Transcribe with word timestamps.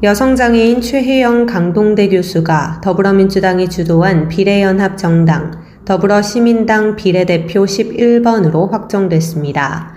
여성장애인 0.00 0.80
최혜영 0.80 1.46
강동대 1.46 2.08
교수가 2.10 2.82
더불어민주당이 2.84 3.68
주도한 3.68 4.28
비례연합 4.28 4.96
정당 4.96 5.50
더불어시민당 5.84 6.94
비례대표 6.94 7.64
11번으로 7.64 8.70
확정됐습니다. 8.70 9.92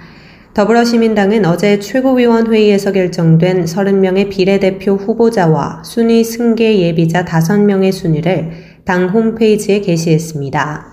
더불어시민당은 0.55 1.45
어제 1.45 1.77
최고위원 1.77 2.51
회의에서 2.51 2.91
결정된 2.91 3.65
30명의 3.65 4.31
비례대표 4.31 4.93
후보자와 4.93 5.83
순위 5.85 6.23
승계 6.23 6.79
예비자 6.79 7.23
5명의 7.23 7.91
순위를 7.91 8.53
당 8.83 9.07
홈페이지에 9.09 9.81
게시했습니다. 9.81 10.87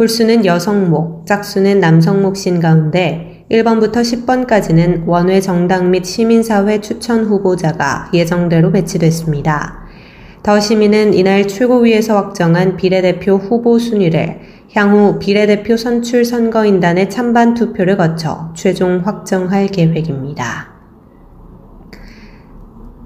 홀수는 0.00 0.44
여성목, 0.44 1.26
짝수는 1.26 1.78
남성목 1.78 2.36
신 2.36 2.58
가운데 2.58 3.37
1번부터 3.50 4.02
10번까지는 4.02 5.06
원외 5.06 5.40
정당 5.40 5.90
및 5.90 6.04
시민사회 6.04 6.82
추천 6.82 7.24
후보자가 7.24 8.10
예정대로 8.12 8.70
배치됐습니다. 8.72 9.86
더 10.42 10.60
시민은 10.60 11.14
이날 11.14 11.48
최고위에서 11.48 12.14
확정한 12.14 12.76
비례대표 12.76 13.36
후보 13.36 13.78
순위를 13.78 14.40
향후 14.74 15.18
비례대표 15.18 15.78
선출 15.78 16.26
선거인단의 16.26 17.08
찬반 17.08 17.54
투표를 17.54 17.96
거쳐 17.96 18.52
최종 18.54 19.00
확정할 19.04 19.68
계획입니다. 19.68 20.77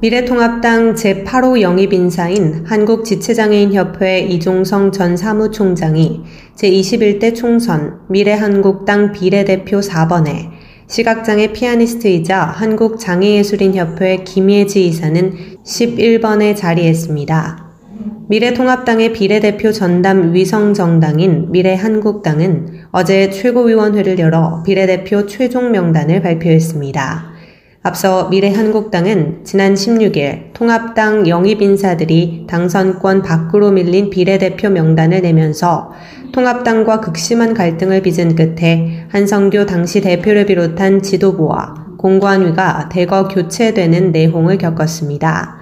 미래통합당 0.02 0.94
제8호 0.94 1.60
영입인사인 1.60 2.64
한국지체장애인협회 2.66 4.18
이종성 4.22 4.90
전 4.90 5.16
사무총장이 5.16 6.22
제21대 6.56 7.36
총선 7.36 8.00
미래한국당 8.08 9.12
비례대표 9.12 9.78
4번에 9.78 10.48
시각장애 10.88 11.52
피아니스트이자 11.52 12.40
한국장애예술인협회 12.40 14.24
김예지 14.24 14.88
이사는 14.88 15.36
11번에 15.64 16.56
자리했습니다. 16.56 17.70
미래통합당의 18.28 19.12
비례대표 19.12 19.70
전담 19.70 20.34
위성정당인 20.34 21.52
미래한국당은 21.52 22.88
어제 22.90 23.30
최고위원회를 23.30 24.18
열어 24.18 24.64
비례대표 24.64 25.26
최종 25.26 25.70
명단을 25.70 26.22
발표했습니다. 26.22 27.31
앞서 27.84 28.28
미래한국당은 28.28 29.40
지난 29.42 29.74
16일 29.74 30.52
통합당 30.52 31.26
영입 31.26 31.60
인사들이 31.60 32.44
당선권 32.48 33.22
밖으로 33.22 33.72
밀린 33.72 34.08
비례대표 34.08 34.70
명단을 34.70 35.22
내면서 35.22 35.90
통합당과 36.30 37.00
극심한 37.00 37.54
갈등을 37.54 38.02
빚은 38.02 38.36
끝에 38.36 39.06
한성교 39.08 39.66
당시 39.66 40.00
대표를 40.00 40.46
비롯한 40.46 41.02
지도부와 41.02 41.96
공관위가 41.98 42.88
대거 42.88 43.26
교체되는 43.26 44.12
내홍을 44.12 44.58
겪었습니다. 44.58 45.58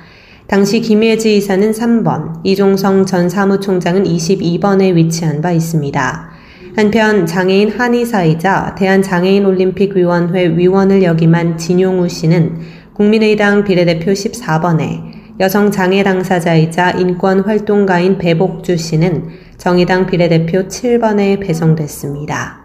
당시 0.47 0.81
김예지 0.81 1.39
이사는 1.39 1.71
3번, 1.71 2.41
이종성 2.45 3.07
전 3.07 3.31
사무총장은 3.31 4.05
22번에 4.05 4.95
위치한 4.95 5.41
바 5.41 5.53
있습니다. 5.53 6.30
한편 6.77 7.27
장애인 7.27 7.71
한의사이자 7.71 8.77
대한장애인올림픽위원회 8.79 10.57
위원을 10.57 11.03
역임한 11.03 11.59
진용우 11.59 12.09
씨는 12.09 12.61
국민의당 12.95 13.65
비례대표 13.65 14.13
14번에 14.13 15.21
여성 15.41 15.71
장애 15.71 16.03
당사자이자 16.03 16.93
인권 16.93 17.41
활동가인 17.41 18.19
배복주 18.19 18.77
씨는 18.77 19.31
정의당 19.57 20.07
비례대표 20.07 20.69
7번에 20.69 21.41
배정됐습니다. 21.41 22.61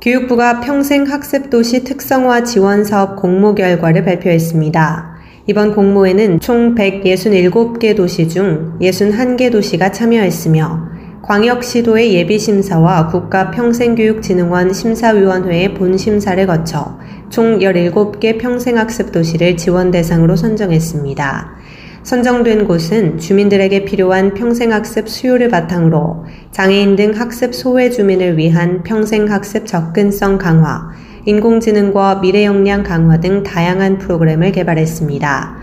교육부가 0.00 0.60
평생 0.60 1.04
학습 1.04 1.50
도시 1.50 1.82
특성화 1.84 2.44
지원 2.44 2.84
사업 2.84 3.16
공모 3.16 3.54
결과를 3.54 4.04
발표했습니다. 4.04 5.14
이번 5.46 5.74
공모에는 5.74 6.40
총 6.40 6.74
167개 6.74 7.96
도시 7.96 8.28
중 8.28 8.78
61개 8.80 9.50
도시가 9.50 9.92
참여했으며 9.92 10.93
광역시도의 11.26 12.12
예비심사와 12.16 13.06
국가평생교육진흥원 13.06 14.74
심사위원회의 14.74 15.72
본심사를 15.72 16.46
거쳐 16.46 16.98
총 17.30 17.60
17개 17.60 18.38
평생학습 18.38 19.10
도시를 19.10 19.56
지원 19.56 19.90
대상으로 19.90 20.36
선정했습니다. 20.36 21.54
선정된 22.02 22.66
곳은 22.66 23.16
주민들에게 23.16 23.86
필요한 23.86 24.34
평생학습 24.34 25.08
수요를 25.08 25.48
바탕으로 25.48 26.26
장애인 26.50 26.96
등 26.96 27.12
학습 27.12 27.54
소외 27.54 27.88
주민을 27.88 28.36
위한 28.36 28.82
평생학습 28.82 29.66
접근성 29.66 30.36
강화, 30.36 30.90
인공지능과 31.24 32.20
미래 32.20 32.44
역량 32.44 32.82
강화 32.82 33.18
등 33.18 33.42
다양한 33.42 33.96
프로그램을 33.96 34.52
개발했습니다. 34.52 35.56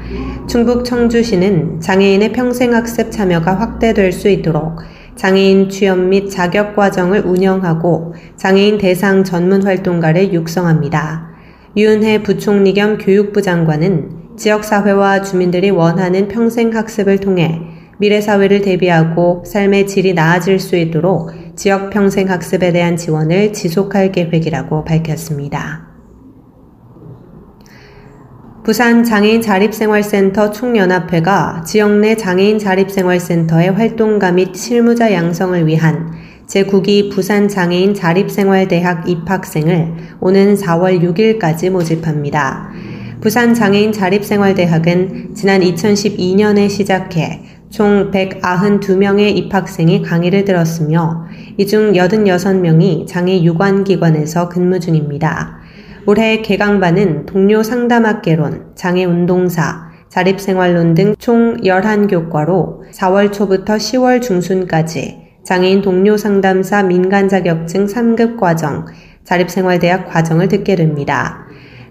충북 0.47 0.83
청주시는 0.85 1.81
장애인의 1.81 2.33
평생학습 2.33 3.11
참여가 3.11 3.59
확대될 3.59 4.11
수 4.11 4.27
있도록 4.27 4.79
장애인 5.15 5.69
취업 5.69 5.99
및 5.99 6.29
자격 6.29 6.75
과정을 6.75 7.25
운영하고 7.25 8.13
장애인 8.37 8.77
대상 8.77 9.23
전문 9.23 9.63
활동가를 9.63 10.33
육성합니다. 10.33 11.29
유은혜 11.77 12.23
부총리 12.23 12.73
겸 12.73 12.97
교육부 12.97 13.41
장관은 13.41 14.35
지역사회와 14.37 15.21
주민들이 15.21 15.69
원하는 15.69 16.27
평생학습을 16.27 17.19
통해 17.19 17.61
미래사회를 17.99 18.61
대비하고 18.61 19.43
삶의 19.45 19.85
질이 19.85 20.13
나아질 20.13 20.59
수 20.59 20.75
있도록 20.75 21.31
지역 21.55 21.91
평생학습에 21.91 22.71
대한 22.71 22.97
지원을 22.97 23.53
지속할 23.53 24.11
계획이라고 24.11 24.83
밝혔습니다. 24.83 25.90
부산 28.63 29.03
장애인 29.03 29.41
자립생활센터 29.41 30.51
총연합회가 30.51 31.63
지역 31.65 31.97
내 31.97 32.15
장애인 32.15 32.59
자립생활센터의 32.59 33.71
활동가 33.71 34.31
및 34.31 34.55
실무자 34.55 35.11
양성을 35.11 35.65
위한 35.65 36.11
제9기 36.45 37.11
부산 37.11 37.47
장애인 37.47 37.95
자립생활대학 37.95 39.09
입학생을 39.09 39.93
오는 40.19 40.53
4월 40.53 41.01
6일까지 41.01 41.71
모집합니다. 41.71 42.69
부산 43.19 43.55
장애인 43.55 43.93
자립생활대학은 43.93 45.33
지난 45.33 45.61
2012년에 45.61 46.69
시작해 46.69 47.41
총 47.71 48.11
192명의 48.11 49.35
입학생이 49.37 50.03
강의를 50.03 50.45
들었으며 50.45 51.25
이 51.57 51.65
중 51.65 51.93
86명이 51.93 53.07
장애 53.07 53.41
유관기관에서 53.41 54.49
근무 54.49 54.79
중입니다. 54.79 55.60
올해 56.07 56.41
개강반은 56.41 57.27
동료 57.27 57.61
상담학개론, 57.61 58.71
장애운동사, 58.75 59.91
자립생활론 60.09 60.95
등 60.95 61.15
총 61.19 61.57
11교과로 61.57 62.91
4월 62.91 63.31
초부터 63.31 63.75
10월 63.75 64.21
중순까지 64.21 65.19
장애인 65.43 65.81
동료 65.81 66.17
상담사 66.17 66.83
민간 66.83 67.29
자격증 67.29 67.85
3급 67.85 68.39
과정, 68.39 68.85
자립생활대학 69.23 70.09
과정을 70.09 70.47
듣게 70.47 70.75
됩니다. 70.75 71.45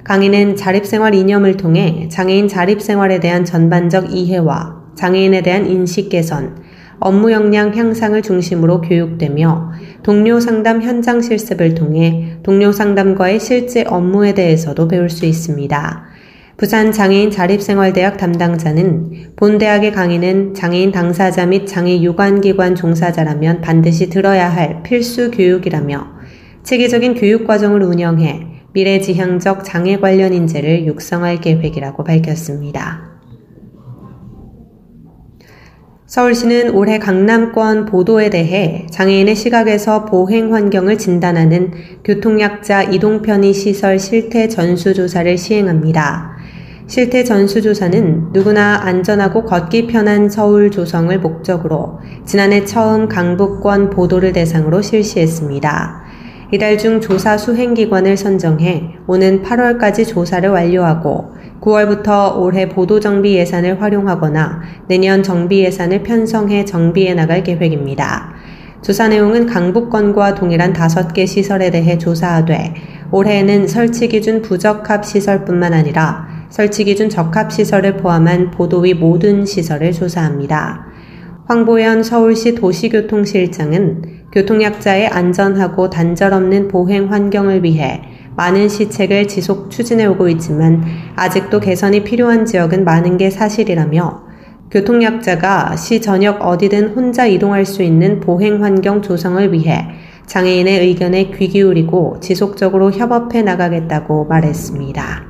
강의는 0.04 0.56
자립생활 0.56 1.15
이념을 1.15 1.56
통해 1.56 2.09
장애인 2.10 2.49
자립생활에 2.49 3.20
대한 3.20 3.44
전반적 3.44 4.12
이해와 4.12 4.81
장애인에 4.97 5.43
대한 5.43 5.66
인식 5.66 6.09
개선, 6.09 6.59
업무 7.00 7.32
역량 7.32 7.75
향상을 7.75 8.20
중심으로 8.23 8.82
교육되며 8.82 9.73
동료 10.02 10.38
상담 10.38 10.82
현장 10.82 11.20
실습을 11.20 11.75
통해 11.75 12.37
동료 12.43 12.73
상담과의 12.73 13.41
실제 13.41 13.85
업무에 13.87 14.35
대해서도 14.35 14.87
배울 14.87 15.08
수 15.08 15.25
있습니다. 15.25 16.05
부산 16.58 16.93
장애인 16.93 17.31
자립생활대학 17.31 18.19
담당자는 18.19 19.32
본 19.35 19.56
대학의 19.56 19.93
강의는 19.93 20.52
장애인 20.52 20.93
당사자 20.93 21.47
및 21.47 21.67
장애 21.67 22.02
유관기관 22.02 22.75
종사자라면 22.75 23.62
반드시 23.62 24.11
들어야 24.11 24.50
할 24.50 24.82
필수 24.82 25.31
교육이라며 25.31 26.06
체계적인 26.62 27.14
교육 27.14 27.46
과정을 27.46 27.82
운영해 27.82 28.46
미래지향적 28.75 29.64
장애 29.64 29.96
관련 29.96 30.35
인재를 30.35 30.85
육성할 30.87 31.41
계획이라고 31.41 32.05
밝혔습니다. 32.05 33.09
서울시는 36.10 36.70
올해 36.74 36.98
강남권 36.98 37.86
보도에 37.86 38.30
대해 38.30 38.84
장애인의 38.90 39.36
시각에서 39.36 40.06
보행 40.06 40.52
환경을 40.52 40.98
진단하는 40.98 41.70
교통약자 42.02 42.82
이동편의 42.82 43.54
시설 43.54 44.00
실태 44.00 44.48
전수조사를 44.48 45.38
시행합니다. 45.38 46.36
실태 46.88 47.22
전수조사는 47.22 48.32
누구나 48.32 48.80
안전하고 48.82 49.44
걷기 49.44 49.86
편한 49.86 50.28
서울 50.28 50.72
조성을 50.72 51.16
목적으로 51.20 52.00
지난해 52.24 52.64
처음 52.64 53.08
강북권 53.08 53.90
보도를 53.90 54.32
대상으로 54.32 54.82
실시했습니다. 54.82 56.02
이달 56.50 56.76
중 56.76 57.00
조사 57.00 57.38
수행기관을 57.38 58.16
선정해 58.16 58.96
오는 59.06 59.44
8월까지 59.44 60.08
조사를 60.08 60.50
완료하고 60.50 61.38
9월부터 61.60 62.38
올해 62.38 62.68
보도정비 62.68 63.34
예산을 63.36 63.80
활용하거나 63.82 64.62
내년 64.88 65.22
정비 65.22 65.64
예산을 65.64 66.02
편성해 66.02 66.64
정비해 66.64 67.14
나갈 67.14 67.42
계획입니다. 67.42 68.34
조사 68.82 69.08
내용은 69.08 69.46
강북권과 69.46 70.36
동일한 70.36 70.72
5개 70.72 71.26
시설에 71.26 71.70
대해 71.70 71.98
조사하되 71.98 72.74
올해에는 73.12 73.66
설치 73.66 74.08
기준 74.08 74.40
부적합 74.40 75.04
시설뿐만 75.04 75.74
아니라 75.74 76.26
설치 76.48 76.84
기준 76.84 77.10
적합 77.10 77.52
시설을 77.52 77.98
포함한 77.98 78.50
보도위 78.50 78.94
모든 78.94 79.44
시설을 79.44 79.92
조사합니다. 79.92 80.86
황보현 81.46 82.02
서울시 82.04 82.54
도시교통실장은 82.54 84.02
교통약자의 84.32 85.08
안전하고 85.08 85.90
단절 85.90 86.32
없는 86.32 86.68
보행 86.68 87.12
환경을 87.12 87.64
위해 87.64 88.02
많은 88.37 88.69
시책을 88.69 89.29
지속 89.29 89.71
추진해 89.71 90.06
오고 90.06 90.29
있지만 90.29 90.85
아직도 91.17 91.61
개선이 91.61 92.05
필요한 92.05 92.44
지역은 92.47 92.85
많은 92.85 93.17
게 93.17 93.31
사실이라며 93.31 94.31
교통약자가 94.71 95.77
시 95.77 96.00
전역 96.00 96.43
어디든 96.43 96.94
혼자 96.94 97.27
이동할 97.27 97.67
수 97.67 97.82
있는 97.82 98.21
보행 98.21 98.62
환경 98.62 99.03
조성을 99.03 99.53
위해 99.53 99.88
장애인의 100.27 100.81
의견에 100.81 101.32
귀 101.32 101.49
기울이고 101.49 102.21
지속적으로 102.21 102.93
협업해 102.93 103.43
나가겠다고 103.43 104.27
말했습니다. 104.27 105.25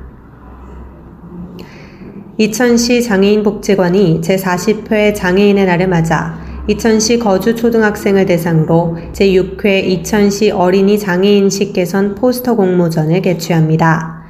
이천시 2.37 3.03
장애인복지관이 3.03 4.21
제40회 4.21 5.15
장애인의 5.15 5.65
날을 5.65 5.89
맞아 5.89 6.50
이천시 6.71 7.19
거주 7.19 7.57
초등학생을 7.57 8.27
대상으로 8.27 8.97
제6회 9.13 9.83
이천시 9.87 10.53
어린이 10.53 11.01
장애인식 11.01 11.73
개선 11.73 12.15
포스터 12.15 12.55
공모전을 12.55 13.23
개최합니다. 13.23 14.23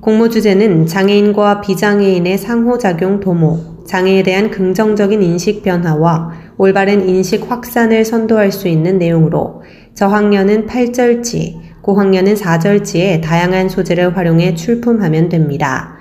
공모 0.00 0.30
주제는 0.30 0.86
장애인과 0.86 1.60
비장애인의 1.60 2.38
상호작용 2.38 3.20
도모, 3.20 3.84
장애에 3.84 4.22
대한 4.22 4.50
긍정적인 4.50 5.22
인식 5.22 5.62
변화와 5.62 6.30
올바른 6.56 7.06
인식 7.06 7.50
확산을 7.50 8.06
선도할 8.06 8.52
수 8.52 8.68
있는 8.68 8.96
내용으로 8.96 9.60
저학년은 9.92 10.66
8절지, 10.68 11.56
고학년은 11.82 12.36
4절지의 12.36 13.20
다양한 13.20 13.68
소재를 13.68 14.16
활용해 14.16 14.54
출품하면 14.54 15.28
됩니다. 15.28 15.98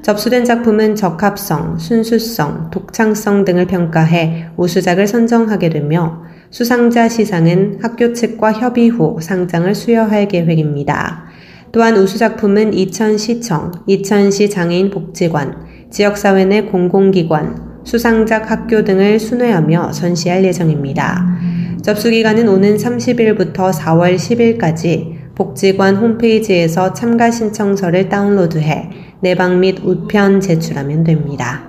접수된 0.00 0.44
작품은 0.44 0.94
적합성, 0.96 1.78
순수성, 1.78 2.70
독창성 2.70 3.44
등을 3.44 3.66
평가해 3.66 4.48
우수작을 4.56 5.06
선정하게 5.06 5.68
되며 5.68 6.22
수상자 6.50 7.08
시상은 7.08 7.78
학교 7.82 8.12
측과 8.12 8.52
협의 8.52 8.88
후 8.88 9.18
상장을 9.20 9.74
수여할 9.74 10.28
계획입니다. 10.28 11.26
또한 11.72 11.96
우수작품은 11.96 12.74
이천시청, 12.74 13.72
이천시 13.86 14.50
장애인 14.50 14.90
복지관, 14.90 15.66
지역사회 15.90 16.44
내 16.44 16.62
공공기관, 16.62 17.72
수상작 17.84 18.50
학교 18.50 18.84
등을 18.84 19.18
순회하며 19.18 19.92
전시할 19.92 20.44
예정입니다. 20.44 21.38
접수기간은 21.82 22.48
오는 22.48 22.76
30일부터 22.76 23.72
4월 23.72 24.16
10일까지 24.16 25.34
복지관 25.34 25.96
홈페이지에서 25.96 26.92
참가 26.92 27.30
신청서를 27.30 28.08
다운로드해 28.08 29.11
내방 29.22 29.60
및 29.60 29.78
우편 29.84 30.40
제출하면 30.40 31.04
됩니다. 31.04 31.62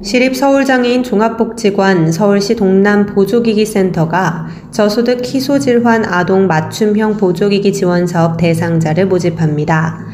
시립서울장애인 0.00 1.02
종합복지관 1.02 2.12
서울시 2.12 2.54
동남 2.54 3.06
보조기기센터가 3.06 4.46
저소득 4.70 5.24
희소질환 5.24 6.04
아동 6.04 6.46
맞춤형 6.46 7.16
보조기기 7.16 7.72
지원 7.72 8.06
사업 8.06 8.36
대상자를 8.36 9.06
모집합니다. 9.06 10.06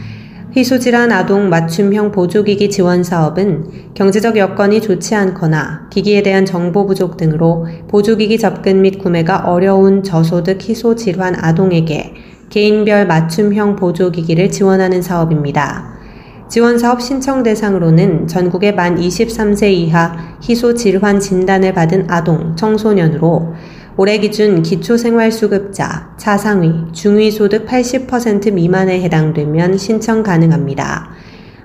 희소질환 0.56 1.12
아동 1.12 1.50
맞춤형 1.50 2.12
보조기기 2.12 2.70
지원 2.70 3.04
사업은 3.04 3.92
경제적 3.92 4.38
여건이 4.38 4.80
좋지 4.80 5.14
않거나 5.14 5.90
기기에 5.90 6.22
대한 6.22 6.46
정보 6.46 6.86
부족 6.86 7.18
등으로 7.18 7.66
보조기기 7.88 8.38
접근 8.38 8.80
및 8.80 8.98
구매가 8.98 9.40
어려운 9.40 10.02
저소득 10.02 10.66
희소질환 10.66 11.34
아동에게 11.36 12.14
개인별 12.54 13.08
맞춤형 13.08 13.74
보조기기를 13.74 14.48
지원하는 14.48 15.02
사업입니다. 15.02 15.92
지원 16.48 16.78
사업 16.78 17.02
신청 17.02 17.42
대상으로는 17.42 18.28
전국의 18.28 18.76
만 18.76 18.94
23세 18.94 19.72
이하 19.72 20.36
희소 20.40 20.74
질환 20.74 21.18
진단을 21.18 21.74
받은 21.74 22.06
아동, 22.08 22.54
청소년으로 22.54 23.54
올해 23.96 24.18
기준 24.18 24.62
기초생활수급자, 24.62 26.14
차상위, 26.16 26.92
중위소득 26.92 27.66
80% 27.66 28.52
미만에 28.52 29.02
해당되면 29.02 29.76
신청 29.76 30.22
가능합니다. 30.22 31.10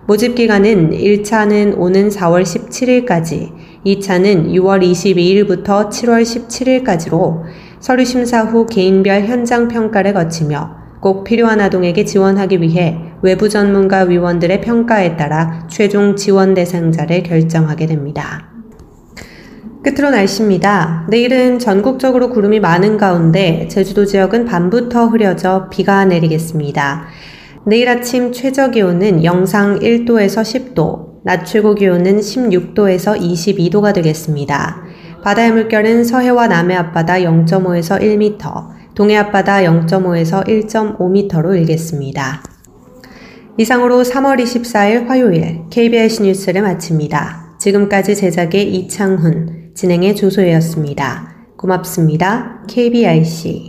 모집 0.07 0.33
기간은 0.33 0.89
1차는 0.89 1.77
오는 1.77 2.09
4월 2.09 2.41
17일까지, 2.41 3.51
2차는 3.85 4.53
6월 4.53 4.81
22일부터 4.81 5.91
7월 5.91 6.23
17일까지로 6.23 7.43
서류 7.79 8.05
심사 8.05 8.41
후 8.41 8.65
개인별 8.65 9.25
현장 9.25 9.67
평가를 9.67 10.15
거치며 10.15 10.78
꼭 10.99 11.23
필요한 11.23 11.61
아동에게 11.61 12.05
지원하기 12.05 12.61
위해 12.61 12.97
외부 13.21 13.49
전문가 13.49 13.99
위원들의 14.01 14.61
평가에 14.61 15.17
따라 15.17 15.67
최종 15.69 16.15
지원 16.15 16.53
대상자를 16.53 17.23
결정하게 17.23 17.85
됩니다. 17.85 18.49
끝으로 19.81 20.09
날씨입니다. 20.09 21.07
내일은 21.09 21.57
전국적으로 21.57 22.29
구름이 22.29 22.59
많은 22.59 22.97
가운데 22.97 23.67
제주도 23.69 24.05
지역은 24.05 24.45
밤부터 24.45 25.07
흐려져 25.07 25.69
비가 25.69 26.03
내리겠습니다. 26.03 27.05
내일 27.65 27.87
아침 27.87 28.33
최저 28.33 28.71
기온은 28.71 29.23
영상 29.23 29.79
1도에서 29.79 30.41
10도, 30.41 31.23
낮 31.23 31.45
최고 31.45 31.75
기온은 31.75 32.19
16도에서 32.19 33.19
22도가 33.19 33.93
되겠습니다. 33.93 34.83
바다의 35.23 35.51
물결은 35.51 36.03
서해와 36.03 36.47
남해 36.47 36.75
앞바다 36.75 37.15
0.5에서 37.19 38.01
1m, 38.01 38.78
동해 38.99 39.15
앞바다 39.15 39.61
0.5에서 39.61 40.45
1.5m로 40.45 41.57
일겠습니다. 41.57 42.43
이상으로 43.57 44.03
3월 44.03 44.43
24일 44.43 45.07
화요일 45.07 45.61
KBS 45.69 46.23
뉴스를 46.23 46.61
마칩니다. 46.61 47.55
지금까지 47.59 48.13
제작의 48.13 48.75
이창훈, 48.75 49.71
진행의 49.73 50.17
조소혜였습니다. 50.17 51.33
고맙습니다. 51.55 52.61
KBIC 52.67 53.68